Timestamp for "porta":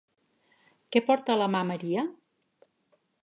1.09-1.35